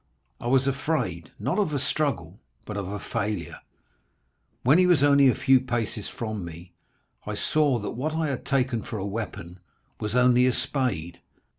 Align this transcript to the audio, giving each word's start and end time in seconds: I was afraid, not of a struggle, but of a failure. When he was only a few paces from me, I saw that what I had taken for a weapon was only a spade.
I 0.39 0.47
was 0.47 0.65
afraid, 0.65 1.31
not 1.37 1.59
of 1.59 1.71
a 1.73 1.77
struggle, 1.77 2.39
but 2.65 2.75
of 2.75 2.87
a 2.87 2.97
failure. 2.97 3.59
When 4.63 4.79
he 4.79 4.87
was 4.87 5.03
only 5.03 5.27
a 5.27 5.35
few 5.35 5.59
paces 5.59 6.09
from 6.09 6.43
me, 6.43 6.73
I 7.27 7.35
saw 7.35 7.77
that 7.77 7.91
what 7.91 8.15
I 8.15 8.29
had 8.29 8.43
taken 8.43 8.81
for 8.81 8.97
a 8.97 9.05
weapon 9.05 9.59
was 9.99 10.15
only 10.15 10.47
a 10.47 10.53
spade. 10.53 11.19